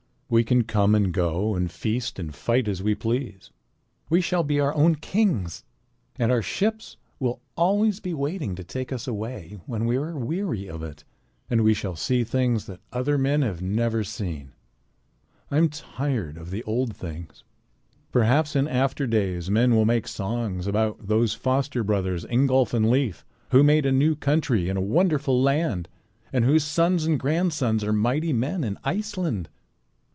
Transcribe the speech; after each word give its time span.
We 0.33 0.45
can 0.45 0.63
come 0.63 0.95
and 0.95 1.13
go 1.13 1.55
and 1.55 1.69
feast 1.69 2.17
and 2.17 2.33
fight 2.33 2.69
as 2.69 2.81
we 2.81 2.95
please. 2.95 3.51
We 4.09 4.21
shall 4.21 4.43
be 4.43 4.61
our 4.61 4.73
own 4.73 4.95
kings. 4.95 5.65
And 6.17 6.31
our 6.31 6.41
ships 6.41 6.95
will 7.19 7.33
be 7.35 7.41
always 7.57 8.01
waiting 8.01 8.55
to 8.55 8.63
take 8.63 8.93
us 8.93 9.09
away, 9.09 9.59
when 9.65 9.85
we 9.85 9.97
are 9.97 10.15
weary 10.17 10.69
of 10.69 10.83
it. 10.83 11.03
And 11.49 11.65
we 11.65 11.73
shall 11.73 11.97
see 11.97 12.23
things 12.23 12.65
that 12.67 12.79
other 12.93 13.17
men 13.17 13.41
have 13.41 13.61
never 13.61 14.05
seen. 14.05 14.53
I 15.51 15.57
am 15.57 15.67
tired 15.67 16.37
of 16.37 16.49
the 16.49 16.63
old 16.63 16.95
things. 16.95 17.43
Perhaps 18.13 18.55
in 18.55 18.69
after 18.69 19.05
days 19.05 19.49
men 19.49 19.75
will 19.75 19.83
make 19.83 20.07
songs 20.07 20.65
about 20.65 21.09
'those 21.09 21.33
foster 21.33 21.83
brothers, 21.83 22.23
Ingolf 22.23 22.73
and 22.73 22.89
Leif, 22.89 23.25
who 23.49 23.63
made 23.63 23.85
a 23.85 23.91
new 23.91 24.15
country 24.15 24.69
in 24.69 24.77
a 24.77 24.81
wonderful 24.81 25.41
land, 25.43 25.89
and 26.31 26.45
whose 26.45 26.63
sons 26.63 27.03
and 27.05 27.19
grandsons 27.19 27.83
are 27.83 27.91
mighty 27.91 28.31
men 28.31 28.63
in 28.63 28.77
Iceland!'" 28.85 29.49